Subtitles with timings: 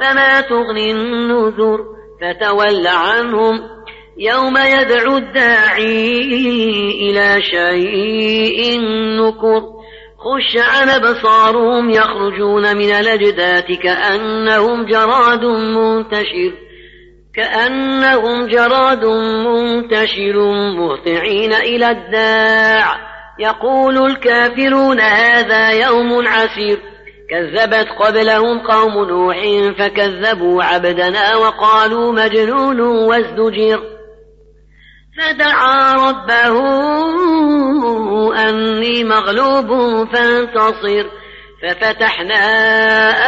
[0.00, 1.78] فما تغني النذر
[2.20, 3.60] فتول عنهم.
[4.18, 6.20] يوم يدعو الداعي
[7.10, 8.80] إلى شيء
[9.20, 9.62] نكر
[10.18, 16.52] خش عن بصارهم يخرجون من الأجداث كأنهم جراد منتشر.
[17.34, 19.04] كأنهم جراد
[19.46, 20.36] منتشر
[20.76, 23.10] مهطعين إلى الداع.
[23.38, 26.89] يقول الكافرون هذا يوم عسير.
[27.30, 29.36] كذبت قبلهم قوم نوح
[29.78, 33.82] فكذبوا عبدنا وقالوا مجنون وازدجر
[35.18, 36.60] فدعا ربه
[38.48, 39.68] أني مغلوب
[40.12, 41.06] فانتصر
[41.62, 42.40] ففتحنا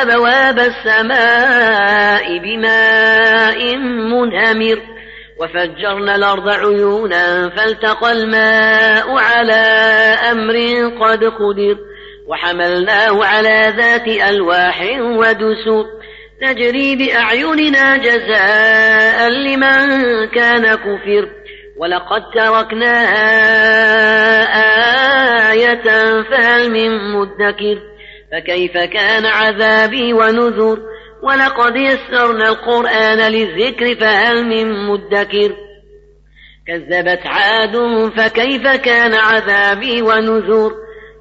[0.02, 4.80] أبواب السماء بماء منهمر
[5.40, 9.62] وفجرنا الأرض عيونا فالتقى الماء على
[10.30, 10.56] أمر
[11.00, 11.91] قد قدر
[12.28, 15.84] وحملناه على ذات ألواح ودسر
[16.40, 19.88] تجري بأعيننا جزاء لمن
[20.28, 21.28] كان كفر
[21.76, 23.12] ولقد تركناها
[25.52, 25.82] آية
[26.22, 27.78] فهل من مدكر
[28.32, 30.78] فكيف كان عذابي ونذر
[31.22, 35.52] ولقد يسرنا القرآن للذكر فهل من مدكر
[36.66, 37.76] كذبت عاد
[38.16, 40.81] فكيف كان عذابي ونذر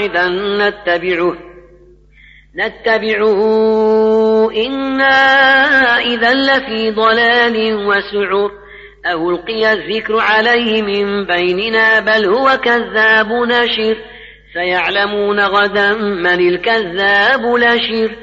[0.00, 1.36] واحدا نتبعه.
[2.56, 3.36] نتبعه.
[4.52, 5.16] إنا
[5.98, 8.50] إذا لفي ضلال وسعر.
[9.12, 13.96] أو ألقي الذكر عليه من بيننا بل هو كذاب نشر.
[14.54, 18.16] سيعلمون غدا من الكذاب لشر.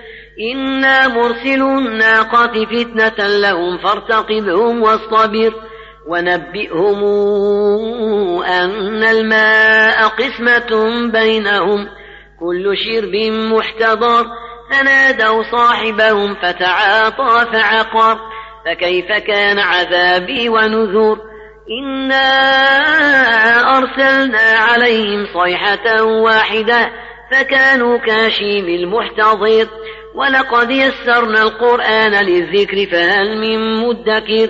[0.53, 5.53] إنا مرسل الناقة فتنة لهم فارتقبهم واصطبر.
[6.07, 7.03] ونبئهم
[8.43, 11.87] أن الماء قسمة بينهم
[12.39, 13.15] كل شرب
[13.53, 14.25] محتضر
[14.71, 18.19] فنادوا صاحبهم فتعاطى فعقر
[18.65, 21.17] فكيف كان عذابي ونذر
[21.79, 22.27] إنا
[23.77, 26.91] أرسلنا عليهم صيحة واحدة
[27.31, 29.67] فكانوا كاشيم المحتضر
[30.15, 34.49] ولقد يسرنا القرآن للذكر فهل من مدكر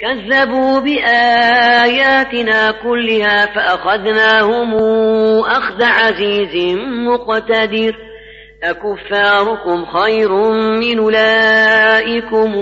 [0.00, 4.74] كذبوا بآياتنا كلها فأخذناهم
[5.44, 6.76] أخذ عزيز
[7.08, 7.96] مقتدر.
[8.62, 10.32] أكفاركم خير
[10.80, 12.54] من أولئكم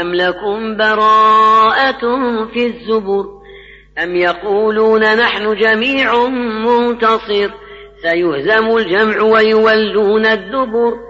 [0.00, 2.00] أم لكم براءة
[2.52, 3.24] في الزبر؟
[4.02, 6.26] أم يقولون نحن جميع
[6.66, 7.50] منتصر؟
[8.02, 11.09] سيهزم الجمع ويولون الدبر.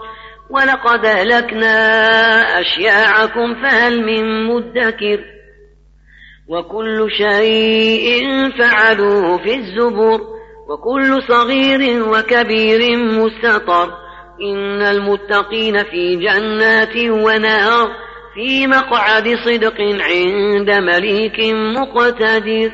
[0.51, 1.71] ولقد أهلكنا
[2.61, 5.19] أشياعكم فهل من مدكر
[6.47, 8.23] وكل شيء
[8.59, 10.21] فعلوه في الزبر
[10.69, 13.93] وكل صغير وكبير مستطر
[14.41, 17.89] إن المتقين في جنات ونار
[18.33, 21.39] في مقعد صدق عند مليك
[21.77, 22.71] مقتدر